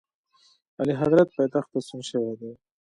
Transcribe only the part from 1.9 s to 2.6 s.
شوی دی.